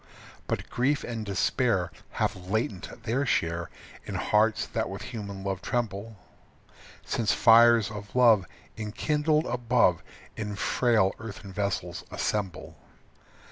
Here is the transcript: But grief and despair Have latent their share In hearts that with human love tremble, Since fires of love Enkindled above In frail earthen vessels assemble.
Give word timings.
But 0.47 0.67
grief 0.67 1.03
and 1.03 1.23
despair 1.23 1.91
Have 2.13 2.49
latent 2.49 3.03
their 3.03 3.23
share 3.23 3.69
In 4.03 4.15
hearts 4.15 4.65
that 4.65 4.89
with 4.89 5.03
human 5.03 5.43
love 5.43 5.61
tremble, 5.61 6.17
Since 7.05 7.33
fires 7.33 7.91
of 7.91 8.15
love 8.15 8.47
Enkindled 8.79 9.45
above 9.45 10.01
In 10.35 10.55
frail 10.55 11.13
earthen 11.19 11.53
vessels 11.53 12.03
assemble. 12.09 12.77